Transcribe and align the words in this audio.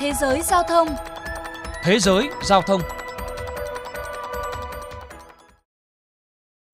Thế 0.00 0.12
giới 0.20 0.42
giao 0.42 0.62
thông 0.62 0.88
Thế 1.82 1.98
giới 1.98 2.28
giao 2.44 2.62
thông 2.62 2.80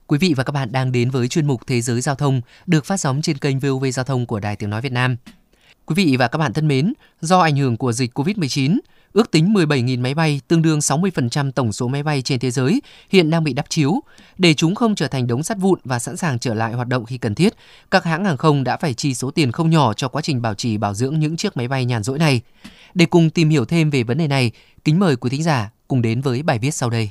Quý 0.07 0.19
vị 0.19 0.35
và 0.37 0.45
các 0.45 0.51
bạn 0.53 0.73
đang 0.73 0.93
đến 0.93 1.11
với 1.11 1.29
chuyên 1.29 1.47
mục 1.47 1.67
Thế 1.67 1.81
giới 1.81 2.01
giao 2.01 2.15
thông 2.15 2.41
được 2.67 2.87
phát 2.87 2.97
sóng 2.97 3.23
trên 3.23 3.39
kênh 3.39 3.59
VOV 3.59 3.85
Giao 3.93 4.05
thông 4.05 4.27
của 4.27 4.41
Đài 4.41 4.57
Tiếng 4.57 4.71
Nói 4.71 4.81
Việt 4.81 4.93
Nam. 4.93 5.17
Quý 5.87 5.95
vị 5.95 6.17
và 6.19 6.29
các 6.29 6.39
bạn 6.39 6.53
thân 6.53 6.69
mến, 6.69 6.93
do 7.21 7.41
ảnh 7.41 7.57
hưởng 7.57 7.77
của 7.77 7.93
dịch 7.93 8.19
COVID-19, 8.19 8.79
ước 9.15 9.31
tính 9.31 9.55
17.000 9.55 10.01
máy 10.01 10.15
bay, 10.15 10.41
tương 10.49 10.63
đương 10.63 10.79
60% 10.79 11.53
tổng 11.53 11.73
số 11.73 11.89
máy 11.89 12.03
bay 12.03 12.23
trên 12.23 12.39
thế 12.39 12.51
giới, 12.51 12.83
hiện 13.11 13.31
đang 13.31 13.45
bị 13.45 13.53
đắp 13.53 13.67
chiếu. 13.69 14.01
Để 14.39 14.55
chúng 14.55 14.75
không 14.75 14.95
trở 14.95 15.09
thành 15.09 15.27
đống 15.27 15.43
sắt 15.43 15.59
vụn 15.59 15.81
và 15.85 15.99
sẵn 15.99 16.17
sàng 16.17 16.39
trở 16.39 16.55
lại 16.55 16.73
hoạt 16.73 16.89
động 16.89 17.05
khi 17.05 17.19
cần 17.19 17.35
thiết, 17.35 17.55
các 17.91 18.05
hãng 18.05 18.25
hàng 18.25 18.37
không 18.37 18.65
đã 18.65 18.77
phải 18.77 18.95
chi 18.95 19.15
số 19.15 19.31
tiền 19.31 19.53
không 19.53 19.71
nhỏ 19.71 19.93
cho 19.93 20.09
quá 20.09 20.23
trình 20.23 20.43
bảo 20.43 20.55
trì 20.55 20.77
bảo 20.77 20.95
dưỡng 20.95 21.19
những 21.19 21.37
chiếc 21.37 21.57
máy 21.57 21.69
bay 21.69 21.85
nhàn 21.85 22.03
rỗi 22.03 22.19
này. 22.19 22.41
Để 22.95 23.07
cùng 23.07 23.31
tìm 23.31 23.49
hiểu 23.49 23.65
thêm 23.65 23.91
về 23.91 24.03
vấn 24.03 24.19
đề 24.19 24.29
này, 24.29 24.51
kính 24.85 24.99
mời 24.99 25.17
quý 25.17 25.31
thính 25.31 25.43
giả 25.43 25.71
cùng 25.89 26.03
đến 26.03 26.21
với 26.21 26.43
bài 26.43 26.59
viết 26.59 26.71
sau 26.71 26.91
đây. 26.91 27.11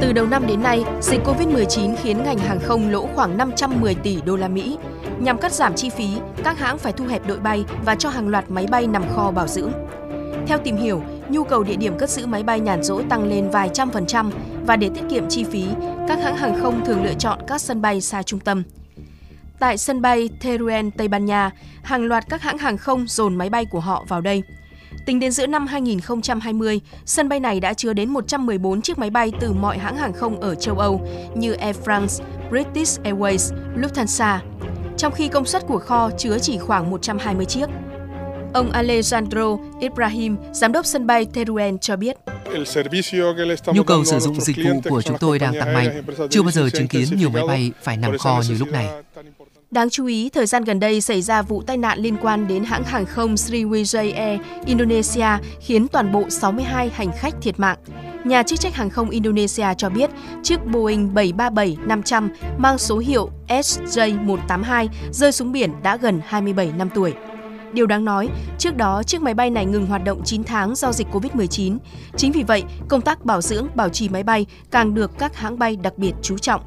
Từ 0.00 0.12
đầu 0.12 0.26
năm 0.26 0.46
đến 0.46 0.62
nay, 0.62 0.84
dịch 1.00 1.20
Covid-19 1.24 1.96
khiến 2.02 2.22
ngành 2.24 2.38
hàng 2.38 2.60
không 2.60 2.90
lỗ 2.90 3.08
khoảng 3.14 3.36
510 3.36 3.94
tỷ 3.94 4.18
đô 4.24 4.36
la 4.36 4.48
Mỹ. 4.48 4.76
Nhằm 5.20 5.38
cắt 5.38 5.52
giảm 5.52 5.74
chi 5.74 5.90
phí, 5.90 6.08
các 6.44 6.58
hãng 6.58 6.78
phải 6.78 6.92
thu 6.92 7.06
hẹp 7.06 7.26
đội 7.26 7.38
bay 7.38 7.64
và 7.84 7.94
cho 7.94 8.08
hàng 8.08 8.28
loạt 8.28 8.50
máy 8.50 8.66
bay 8.70 8.86
nằm 8.86 9.04
kho 9.14 9.30
bảo 9.30 9.46
dưỡng. 9.46 9.72
Theo 10.46 10.58
tìm 10.64 10.76
hiểu, 10.76 11.02
nhu 11.28 11.44
cầu 11.44 11.64
địa 11.64 11.76
điểm 11.76 11.98
cất 11.98 12.10
giữ 12.10 12.26
máy 12.26 12.42
bay 12.42 12.60
nhàn 12.60 12.82
rỗi 12.82 13.04
tăng 13.08 13.24
lên 13.24 13.50
vài 13.50 13.70
trăm 13.74 13.90
phần 13.90 14.06
trăm 14.06 14.30
và 14.66 14.76
để 14.76 14.90
tiết 14.94 15.02
kiệm 15.10 15.28
chi 15.28 15.44
phí, 15.44 15.64
các 16.08 16.18
hãng 16.22 16.36
hàng 16.36 16.60
không 16.60 16.84
thường 16.84 17.04
lựa 17.04 17.14
chọn 17.14 17.38
các 17.46 17.60
sân 17.60 17.82
bay 17.82 18.00
xa 18.00 18.22
trung 18.22 18.40
tâm. 18.40 18.62
Tại 19.58 19.78
sân 19.78 20.02
bay 20.02 20.28
Teruel, 20.42 20.88
Tây 20.96 21.08
Ban 21.08 21.24
Nha, 21.24 21.50
hàng 21.82 22.04
loạt 22.04 22.24
các 22.28 22.42
hãng 22.42 22.58
hàng 22.58 22.78
không 22.78 23.04
dồn 23.08 23.36
máy 23.36 23.50
bay 23.50 23.64
của 23.70 23.80
họ 23.80 24.04
vào 24.08 24.20
đây– 24.20 24.42
Tính 25.06 25.18
đến 25.18 25.32
giữa 25.32 25.46
năm 25.46 25.66
2020, 25.66 26.80
sân 27.04 27.28
bay 27.28 27.40
này 27.40 27.60
đã 27.60 27.74
chứa 27.74 27.92
đến 27.92 28.10
114 28.10 28.82
chiếc 28.82 28.98
máy 28.98 29.10
bay 29.10 29.32
từ 29.40 29.52
mọi 29.52 29.78
hãng 29.78 29.96
hàng 29.96 30.12
không 30.12 30.40
ở 30.40 30.54
châu 30.54 30.78
Âu 30.78 31.06
như 31.34 31.52
Air 31.52 31.76
France, 31.84 32.24
British 32.50 33.00
Airways, 33.02 33.56
Lufthansa, 33.76 34.38
trong 34.96 35.12
khi 35.12 35.28
công 35.28 35.46
suất 35.46 35.66
của 35.66 35.78
kho 35.78 36.10
chứa 36.18 36.38
chỉ 36.38 36.58
khoảng 36.58 36.90
120 36.90 37.44
chiếc. 37.44 37.66
Ông 38.54 38.70
Alejandro 38.72 39.58
Ibrahim, 39.80 40.36
giám 40.52 40.72
đốc 40.72 40.86
sân 40.86 41.06
bay 41.06 41.26
Teruel 41.34 41.74
cho 41.80 41.96
biết. 41.96 42.16
Nhu 43.74 43.82
cầu 43.82 44.04
sử 44.04 44.18
dụng 44.18 44.40
dịch 44.40 44.56
vụ 44.64 44.80
của 44.88 45.02
chúng 45.02 45.18
tôi 45.18 45.38
đang 45.38 45.54
tăng 45.60 45.74
mạnh. 45.74 46.02
Chưa 46.30 46.42
bao 46.42 46.50
giờ 46.50 46.70
chứng 46.70 46.88
kiến 46.88 47.04
nhiều 47.16 47.30
máy 47.30 47.46
bay 47.46 47.72
phải 47.82 47.96
nằm 47.96 48.18
kho 48.18 48.42
như 48.48 48.56
lúc 48.58 48.68
này. 48.68 48.88
Đáng 49.70 49.90
chú 49.90 50.06
ý, 50.06 50.30
thời 50.30 50.46
gian 50.46 50.64
gần 50.64 50.80
đây 50.80 51.00
xảy 51.00 51.22
ra 51.22 51.42
vụ 51.42 51.62
tai 51.62 51.76
nạn 51.76 51.98
liên 51.98 52.16
quan 52.22 52.48
đến 52.48 52.64
hãng 52.64 52.84
hàng 52.84 53.06
không 53.06 53.34
Sriwijaya 53.34 54.14
Air 54.14 54.40
Indonesia 54.66 55.28
khiến 55.60 55.88
toàn 55.88 56.12
bộ 56.12 56.24
62 56.30 56.88
hành 56.88 57.10
khách 57.18 57.34
thiệt 57.42 57.60
mạng. 57.60 57.78
Nhà 58.24 58.42
chức 58.42 58.60
trách 58.60 58.74
hàng 58.74 58.90
không 58.90 59.10
Indonesia 59.10 59.66
cho 59.76 59.90
biết 59.90 60.10
chiếc 60.42 60.66
Boeing 60.66 61.14
737-500 61.14 62.28
mang 62.58 62.78
số 62.78 62.98
hiệu 62.98 63.30
SJ182 63.48 64.88
rơi 65.12 65.32
xuống 65.32 65.52
biển 65.52 65.72
đã 65.82 65.96
gần 65.96 66.20
27 66.26 66.72
năm 66.78 66.88
tuổi. 66.94 67.14
Điều 67.72 67.86
đáng 67.86 68.04
nói, 68.04 68.28
trước 68.58 68.76
đó 68.76 69.02
chiếc 69.02 69.22
máy 69.22 69.34
bay 69.34 69.50
này 69.50 69.66
ngừng 69.66 69.86
hoạt 69.86 70.04
động 70.04 70.22
9 70.24 70.44
tháng 70.44 70.74
do 70.74 70.92
dịch 70.92 71.06
Covid-19. 71.12 71.78
Chính 72.16 72.32
vì 72.32 72.42
vậy, 72.42 72.64
công 72.88 73.00
tác 73.00 73.24
bảo 73.24 73.40
dưỡng, 73.40 73.66
bảo 73.74 73.88
trì 73.88 74.08
máy 74.08 74.22
bay 74.22 74.46
càng 74.70 74.94
được 74.94 75.18
các 75.18 75.36
hãng 75.36 75.58
bay 75.58 75.76
đặc 75.76 75.98
biệt 75.98 76.12
chú 76.22 76.38
trọng. 76.38 76.60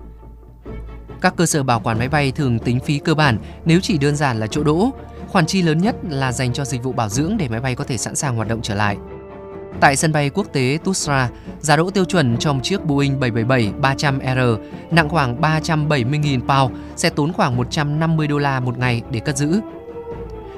Các 1.21 1.35
cơ 1.35 1.45
sở 1.45 1.63
bảo 1.63 1.79
quản 1.79 1.99
máy 1.99 2.09
bay 2.09 2.31
thường 2.31 2.59
tính 2.59 2.79
phí 2.79 2.99
cơ 2.99 3.15
bản 3.15 3.37
nếu 3.65 3.79
chỉ 3.79 3.97
đơn 3.97 4.15
giản 4.15 4.39
là 4.39 4.47
chỗ 4.47 4.63
đỗ. 4.63 4.89
Khoản 5.27 5.45
chi 5.45 5.61
lớn 5.61 5.77
nhất 5.77 5.95
là 6.09 6.31
dành 6.31 6.53
cho 6.53 6.65
dịch 6.65 6.83
vụ 6.83 6.91
bảo 6.91 7.09
dưỡng 7.09 7.37
để 7.37 7.47
máy 7.49 7.59
bay 7.59 7.75
có 7.75 7.83
thể 7.83 7.97
sẵn 7.97 8.15
sàng 8.15 8.35
hoạt 8.35 8.47
động 8.47 8.61
trở 8.61 8.75
lại. 8.75 8.97
Tại 9.79 9.95
sân 9.95 10.11
bay 10.11 10.29
quốc 10.29 10.47
tế 10.53 10.77
Tusra, 10.83 11.29
giá 11.59 11.75
đỗ 11.75 11.89
tiêu 11.89 12.05
chuẩn 12.05 12.37
trong 12.37 12.61
chiếc 12.61 12.85
Boeing 12.85 13.19
777-300R 13.19 14.57
nặng 14.91 15.09
khoảng 15.09 15.41
370.000 15.41 16.39
pound 16.39 16.79
sẽ 16.95 17.09
tốn 17.09 17.33
khoảng 17.33 17.57
150 17.57 18.27
đô 18.27 18.37
la 18.37 18.59
một 18.59 18.77
ngày 18.77 19.01
để 19.11 19.19
cất 19.19 19.37
giữ. 19.37 19.59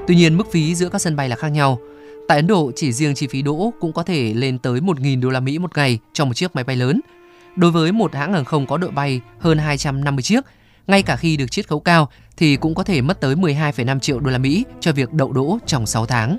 Tuy 0.07 0.15
nhiên, 0.15 0.37
mức 0.37 0.51
phí 0.51 0.75
giữa 0.75 0.89
các 0.89 1.01
sân 1.01 1.15
bay 1.15 1.29
là 1.29 1.35
khác 1.35 1.47
nhau. 1.47 1.79
Tại 2.27 2.37
Ấn 2.37 2.47
Độ, 2.47 2.71
chỉ 2.75 2.91
riêng 2.91 3.15
chi 3.15 3.27
phí 3.27 3.41
đỗ 3.41 3.73
cũng 3.79 3.93
có 3.93 4.03
thể 4.03 4.33
lên 4.33 4.59
tới 4.59 4.79
1.000 4.79 5.21
đô 5.21 5.29
la 5.29 5.39
Mỹ 5.39 5.59
một 5.59 5.77
ngày 5.77 5.99
cho 6.13 6.25
một 6.25 6.33
chiếc 6.33 6.55
máy 6.55 6.63
bay 6.63 6.75
lớn– 6.75 7.01
Đối 7.55 7.71
với 7.71 7.91
một 7.91 8.15
hãng 8.15 8.33
hàng 8.33 8.45
không 8.45 8.67
có 8.67 8.77
đội 8.77 8.91
bay 8.91 9.21
hơn 9.39 9.57
250 9.57 10.23
chiếc, 10.23 10.45
ngay 10.87 11.03
cả 11.03 11.15
khi 11.15 11.37
được 11.37 11.51
chiết 11.51 11.67
khấu 11.67 11.79
cao 11.79 12.09
thì 12.37 12.55
cũng 12.55 12.75
có 12.75 12.83
thể 12.83 13.01
mất 13.01 13.19
tới 13.19 13.35
12,5 13.35 13.99
triệu 13.99 14.19
đô 14.19 14.31
la 14.31 14.37
Mỹ 14.37 14.65
cho 14.79 14.91
việc 14.91 15.13
đậu 15.13 15.31
đỗ 15.31 15.57
trong 15.65 15.85
6 15.85 16.05
tháng. 16.05 16.37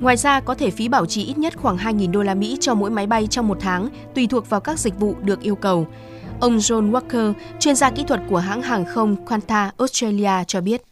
Ngoài 0.00 0.16
ra, 0.16 0.40
có 0.40 0.54
thể 0.54 0.70
phí 0.70 0.88
bảo 0.88 1.06
trì 1.06 1.24
ít 1.24 1.38
nhất 1.38 1.54
khoảng 1.56 1.76
2.000 1.76 2.10
đô 2.10 2.22
la 2.22 2.34
Mỹ 2.34 2.56
cho 2.60 2.74
mỗi 2.74 2.90
máy 2.90 3.06
bay 3.06 3.26
trong 3.26 3.48
một 3.48 3.58
tháng, 3.60 3.88
tùy 4.14 4.26
thuộc 4.26 4.50
vào 4.50 4.60
các 4.60 4.78
dịch 4.78 4.98
vụ 4.98 5.14
được 5.22 5.40
yêu 5.40 5.54
cầu. 5.54 5.86
Ông 6.40 6.58
John 6.58 6.90
Walker, 6.90 7.32
chuyên 7.60 7.76
gia 7.76 7.90
kỹ 7.90 8.04
thuật 8.08 8.20
của 8.28 8.38
hãng 8.38 8.62
hàng 8.62 8.84
không 8.84 9.16
Qantas 9.26 9.70
Australia 9.78 10.44
cho 10.46 10.60
biết. 10.60 10.82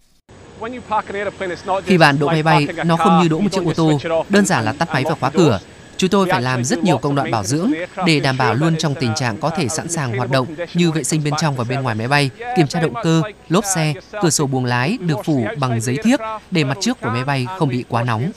Khi 1.84 1.98
bạn 1.98 2.18
đỗ 2.18 2.26
máy 2.26 2.42
bay, 2.42 2.66
nó 2.84 2.96
không 2.96 3.22
như 3.22 3.28
đỗ 3.28 3.38
một 3.38 3.52
chiếc 3.52 3.64
ô 3.64 3.72
tô, 3.76 4.00
đơn 4.28 4.46
giản 4.46 4.64
là 4.64 4.72
tắt 4.72 4.88
máy 4.92 5.04
và 5.04 5.14
khóa 5.14 5.30
cửa. 5.30 5.60
Chúng 6.02 6.10
tôi 6.10 6.26
phải 6.30 6.42
làm 6.42 6.64
rất 6.64 6.84
nhiều 6.84 6.98
công 6.98 7.14
đoạn 7.14 7.30
bảo 7.30 7.44
dưỡng 7.44 7.72
để 8.06 8.20
đảm 8.20 8.36
bảo 8.38 8.54
luôn 8.54 8.76
trong 8.78 8.94
tình 9.00 9.14
trạng 9.14 9.36
có 9.40 9.50
thể 9.50 9.68
sẵn 9.68 9.88
sàng 9.88 10.16
hoạt 10.16 10.30
động 10.30 10.46
như 10.74 10.92
vệ 10.92 11.04
sinh 11.04 11.24
bên 11.24 11.34
trong 11.40 11.56
và 11.56 11.64
bên 11.68 11.82
ngoài 11.82 11.94
máy 11.94 12.08
bay, 12.08 12.30
kiểm 12.56 12.66
tra 12.66 12.80
động 12.80 12.94
cơ, 13.02 13.22
lốp 13.48 13.64
xe, 13.74 13.94
cửa 14.22 14.30
sổ 14.30 14.46
buồng 14.46 14.64
lái 14.64 14.98
được 15.00 15.16
phủ 15.24 15.46
bằng 15.58 15.80
giấy 15.80 15.98
thiếc 16.02 16.20
để 16.50 16.64
mặt 16.64 16.76
trước 16.80 17.00
của 17.00 17.08
máy 17.08 17.24
bay 17.24 17.46
không 17.58 17.68
bị 17.68 17.84
quá 17.88 18.02
nóng. 18.02 18.30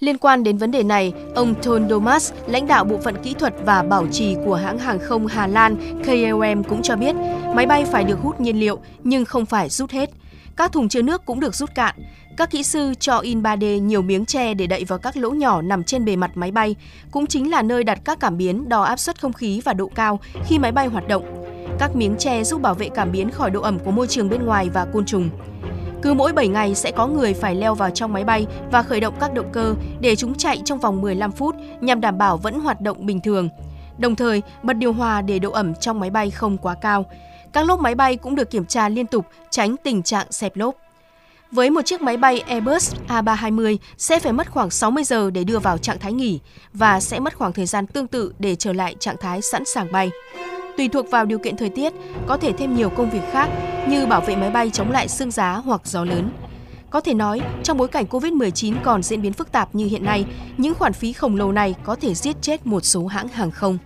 Liên 0.00 0.18
quan 0.18 0.44
đến 0.44 0.58
vấn 0.58 0.70
đề 0.70 0.82
này, 0.82 1.12
ông 1.34 1.54
Ton 1.62 1.88
Domas, 1.88 2.32
lãnh 2.46 2.66
đạo 2.66 2.84
bộ 2.84 2.98
phận 3.04 3.22
kỹ 3.22 3.34
thuật 3.38 3.54
và 3.64 3.82
bảo 3.82 4.06
trì 4.12 4.36
của 4.44 4.54
hãng 4.54 4.78
hàng 4.78 4.98
không 4.98 5.26
Hà 5.26 5.46
Lan 5.46 5.76
KLM 6.04 6.62
cũng 6.68 6.82
cho 6.82 6.96
biết, 6.96 7.16
máy 7.54 7.66
bay 7.66 7.84
phải 7.84 8.04
được 8.04 8.18
hút 8.22 8.40
nhiên 8.40 8.60
liệu 8.60 8.78
nhưng 9.04 9.24
không 9.24 9.46
phải 9.46 9.68
rút 9.68 9.90
hết. 9.90 10.10
Các 10.56 10.72
thùng 10.72 10.88
chứa 10.88 11.02
nước 11.02 11.24
cũng 11.24 11.40
được 11.40 11.54
rút 11.54 11.74
cạn. 11.74 11.94
Các 12.36 12.50
kỹ 12.50 12.62
sư 12.62 12.94
cho 13.00 13.18
in 13.18 13.42
3D 13.42 13.78
nhiều 13.78 14.02
miếng 14.02 14.24
tre 14.24 14.54
để 14.54 14.66
đậy 14.66 14.84
vào 14.84 14.98
các 14.98 15.16
lỗ 15.16 15.30
nhỏ 15.30 15.62
nằm 15.62 15.84
trên 15.84 16.04
bề 16.04 16.16
mặt 16.16 16.30
máy 16.34 16.50
bay, 16.50 16.76
cũng 17.10 17.26
chính 17.26 17.50
là 17.50 17.62
nơi 17.62 17.84
đặt 17.84 17.98
các 18.04 18.20
cảm 18.20 18.36
biến 18.36 18.68
đo 18.68 18.82
áp 18.82 18.96
suất 18.96 19.20
không 19.20 19.32
khí 19.32 19.60
và 19.64 19.72
độ 19.72 19.90
cao 19.94 20.20
khi 20.46 20.58
máy 20.58 20.72
bay 20.72 20.86
hoạt 20.86 21.08
động. 21.08 21.44
Các 21.78 21.96
miếng 21.96 22.16
tre 22.18 22.44
giúp 22.44 22.62
bảo 22.62 22.74
vệ 22.74 22.88
cảm 22.88 23.12
biến 23.12 23.30
khỏi 23.30 23.50
độ 23.50 23.60
ẩm 23.60 23.78
của 23.78 23.90
môi 23.90 24.06
trường 24.06 24.28
bên 24.28 24.46
ngoài 24.46 24.70
và 24.74 24.84
côn 24.84 25.04
trùng. 25.04 25.30
Cứ 26.02 26.14
mỗi 26.14 26.32
7 26.32 26.48
ngày 26.48 26.74
sẽ 26.74 26.90
có 26.90 27.06
người 27.06 27.34
phải 27.34 27.54
leo 27.54 27.74
vào 27.74 27.90
trong 27.90 28.12
máy 28.12 28.24
bay 28.24 28.46
và 28.72 28.82
khởi 28.82 29.00
động 29.00 29.14
các 29.20 29.34
động 29.34 29.50
cơ 29.52 29.74
để 30.00 30.16
chúng 30.16 30.34
chạy 30.34 30.62
trong 30.64 30.78
vòng 30.78 31.00
15 31.00 31.32
phút 31.32 31.54
nhằm 31.80 32.00
đảm 32.00 32.18
bảo 32.18 32.36
vẫn 32.36 32.60
hoạt 32.60 32.80
động 32.80 33.06
bình 33.06 33.20
thường. 33.20 33.48
Đồng 33.98 34.16
thời, 34.16 34.42
bật 34.62 34.72
điều 34.72 34.92
hòa 34.92 35.22
để 35.22 35.38
độ 35.38 35.50
ẩm 35.50 35.74
trong 35.74 36.00
máy 36.00 36.10
bay 36.10 36.30
không 36.30 36.58
quá 36.58 36.74
cao. 36.74 37.06
Các 37.54 37.66
lốp 37.66 37.80
máy 37.80 37.94
bay 37.94 38.16
cũng 38.16 38.34
được 38.34 38.50
kiểm 38.50 38.66
tra 38.66 38.88
liên 38.88 39.06
tục, 39.06 39.26
tránh 39.50 39.76
tình 39.84 40.02
trạng 40.02 40.32
xẹp 40.32 40.56
lốp. 40.56 40.74
Với 41.50 41.70
một 41.70 41.82
chiếc 41.82 42.02
máy 42.02 42.16
bay 42.16 42.40
Airbus 42.40 42.94
A320 43.08 43.76
sẽ 43.98 44.20
phải 44.20 44.32
mất 44.32 44.50
khoảng 44.50 44.70
60 44.70 45.04
giờ 45.04 45.30
để 45.30 45.44
đưa 45.44 45.58
vào 45.58 45.78
trạng 45.78 45.98
thái 45.98 46.12
nghỉ 46.12 46.40
và 46.72 47.00
sẽ 47.00 47.20
mất 47.20 47.36
khoảng 47.36 47.52
thời 47.52 47.66
gian 47.66 47.86
tương 47.86 48.06
tự 48.06 48.34
để 48.38 48.54
trở 48.54 48.72
lại 48.72 48.96
trạng 49.00 49.16
thái 49.20 49.42
sẵn 49.42 49.64
sàng 49.64 49.92
bay. 49.92 50.10
Tùy 50.76 50.88
thuộc 50.88 51.10
vào 51.10 51.24
điều 51.24 51.38
kiện 51.38 51.56
thời 51.56 51.68
tiết, 51.68 51.92
có 52.26 52.36
thể 52.36 52.52
thêm 52.52 52.76
nhiều 52.76 52.90
công 52.90 53.10
việc 53.10 53.32
khác 53.32 53.48
như 53.88 54.06
bảo 54.06 54.20
vệ 54.20 54.36
máy 54.36 54.50
bay 54.50 54.70
chống 54.70 54.90
lại 54.90 55.08
sương 55.08 55.30
giá 55.30 55.52
hoặc 55.52 55.80
gió 55.84 56.04
lớn. 56.04 56.30
Có 56.90 57.00
thể 57.00 57.14
nói, 57.14 57.40
trong 57.62 57.78
bối 57.78 57.88
cảnh 57.88 58.04
COVID-19 58.10 58.74
còn 58.84 59.02
diễn 59.02 59.22
biến 59.22 59.32
phức 59.32 59.52
tạp 59.52 59.74
như 59.74 59.86
hiện 59.86 60.04
nay, 60.04 60.24
những 60.58 60.74
khoản 60.74 60.92
phí 60.92 61.12
khổng 61.12 61.36
lồ 61.36 61.52
này 61.52 61.74
có 61.84 61.96
thể 61.96 62.14
giết 62.14 62.36
chết 62.42 62.66
một 62.66 62.80
số 62.80 63.06
hãng 63.06 63.28
hàng 63.28 63.50
không. 63.50 63.78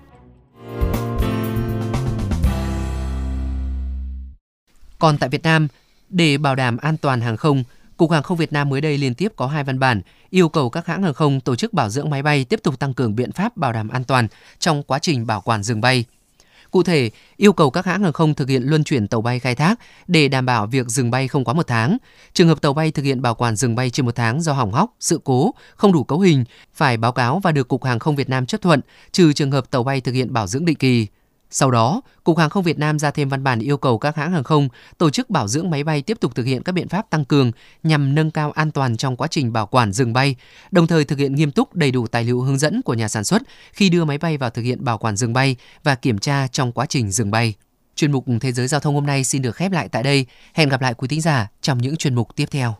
Còn 4.98 5.18
tại 5.18 5.28
Việt 5.28 5.42
Nam, 5.42 5.68
để 6.08 6.38
bảo 6.38 6.54
đảm 6.54 6.76
an 6.76 6.96
toàn 6.96 7.20
hàng 7.20 7.36
không, 7.36 7.64
Cục 7.96 8.10
Hàng 8.10 8.22
không 8.22 8.36
Việt 8.36 8.52
Nam 8.52 8.68
mới 8.68 8.80
đây 8.80 8.98
liên 8.98 9.14
tiếp 9.14 9.32
có 9.36 9.46
hai 9.46 9.64
văn 9.64 9.78
bản 9.78 10.02
yêu 10.30 10.48
cầu 10.48 10.70
các 10.70 10.86
hãng 10.86 11.02
hàng 11.02 11.14
không 11.14 11.40
tổ 11.40 11.56
chức 11.56 11.72
bảo 11.72 11.88
dưỡng 11.88 12.10
máy 12.10 12.22
bay 12.22 12.44
tiếp 12.44 12.60
tục 12.62 12.78
tăng 12.78 12.94
cường 12.94 13.16
biện 13.16 13.32
pháp 13.32 13.56
bảo 13.56 13.72
đảm 13.72 13.88
an 13.88 14.04
toàn 14.04 14.28
trong 14.58 14.82
quá 14.82 14.98
trình 14.98 15.26
bảo 15.26 15.40
quản 15.40 15.62
dừng 15.62 15.80
bay. 15.80 16.04
Cụ 16.70 16.82
thể, 16.82 17.10
yêu 17.36 17.52
cầu 17.52 17.70
các 17.70 17.86
hãng 17.86 18.02
hàng 18.02 18.12
không 18.12 18.34
thực 18.34 18.48
hiện 18.48 18.62
luân 18.62 18.84
chuyển 18.84 19.08
tàu 19.08 19.20
bay 19.20 19.38
khai 19.38 19.54
thác 19.54 19.80
để 20.06 20.28
đảm 20.28 20.46
bảo 20.46 20.66
việc 20.66 20.86
dừng 20.86 21.10
bay 21.10 21.28
không 21.28 21.44
quá 21.44 21.54
một 21.54 21.66
tháng. 21.66 21.98
Trường 22.32 22.48
hợp 22.48 22.60
tàu 22.60 22.72
bay 22.74 22.90
thực 22.90 23.02
hiện 23.02 23.22
bảo 23.22 23.34
quản 23.34 23.56
dừng 23.56 23.74
bay 23.74 23.90
trên 23.90 24.06
một 24.06 24.14
tháng 24.14 24.42
do 24.42 24.52
hỏng 24.52 24.72
hóc, 24.72 24.94
sự 25.00 25.20
cố, 25.24 25.54
không 25.76 25.92
đủ 25.92 26.04
cấu 26.04 26.20
hình, 26.20 26.44
phải 26.74 26.96
báo 26.96 27.12
cáo 27.12 27.38
và 27.38 27.52
được 27.52 27.68
Cục 27.68 27.84
Hàng 27.84 27.98
không 27.98 28.16
Việt 28.16 28.28
Nam 28.28 28.46
chấp 28.46 28.62
thuận, 28.62 28.80
trừ 29.12 29.32
trường 29.32 29.50
hợp 29.50 29.70
tàu 29.70 29.82
bay 29.82 30.00
thực 30.00 30.12
hiện 30.12 30.32
bảo 30.32 30.46
dưỡng 30.46 30.64
định 30.64 30.76
kỳ. 30.76 31.06
Sau 31.50 31.70
đó, 31.70 32.00
Cục 32.24 32.38
Hàng 32.38 32.50
không 32.50 32.64
Việt 32.64 32.78
Nam 32.78 32.98
ra 32.98 33.10
thêm 33.10 33.28
văn 33.28 33.44
bản 33.44 33.58
yêu 33.58 33.76
cầu 33.76 33.98
các 33.98 34.16
hãng 34.16 34.32
hàng 34.32 34.44
không 34.44 34.68
tổ 34.98 35.10
chức 35.10 35.30
bảo 35.30 35.48
dưỡng 35.48 35.70
máy 35.70 35.84
bay 35.84 36.02
tiếp 36.02 36.20
tục 36.20 36.34
thực 36.34 36.46
hiện 36.46 36.62
các 36.62 36.72
biện 36.72 36.88
pháp 36.88 37.10
tăng 37.10 37.24
cường 37.24 37.52
nhằm 37.82 38.14
nâng 38.14 38.30
cao 38.30 38.50
an 38.50 38.70
toàn 38.70 38.96
trong 38.96 39.16
quá 39.16 39.28
trình 39.30 39.52
bảo 39.52 39.66
quản 39.66 39.92
dừng 39.92 40.12
bay, 40.12 40.36
đồng 40.70 40.86
thời 40.86 41.04
thực 41.04 41.18
hiện 41.18 41.34
nghiêm 41.34 41.50
túc 41.50 41.74
đầy 41.74 41.90
đủ 41.90 42.06
tài 42.06 42.24
liệu 42.24 42.40
hướng 42.40 42.58
dẫn 42.58 42.82
của 42.82 42.94
nhà 42.94 43.08
sản 43.08 43.24
xuất 43.24 43.42
khi 43.72 43.90
đưa 43.90 44.04
máy 44.04 44.18
bay 44.18 44.36
vào 44.36 44.50
thực 44.50 44.62
hiện 44.62 44.84
bảo 44.84 44.98
quản 44.98 45.16
dừng 45.16 45.32
bay 45.32 45.56
và 45.84 45.94
kiểm 45.94 46.18
tra 46.18 46.46
trong 46.46 46.72
quá 46.72 46.86
trình 46.86 47.10
dừng 47.10 47.30
bay. 47.30 47.54
Chuyên 47.94 48.12
mục 48.12 48.24
Thế 48.40 48.52
giới 48.52 48.68
Giao 48.68 48.80
thông 48.80 48.94
hôm 48.94 49.06
nay 49.06 49.24
xin 49.24 49.42
được 49.42 49.56
khép 49.56 49.72
lại 49.72 49.88
tại 49.88 50.02
đây. 50.02 50.26
Hẹn 50.54 50.68
gặp 50.68 50.80
lại 50.80 50.94
quý 50.94 51.08
thính 51.08 51.20
giả 51.20 51.48
trong 51.60 51.78
những 51.78 51.96
chuyên 51.96 52.14
mục 52.14 52.36
tiếp 52.36 52.46
theo. 52.50 52.76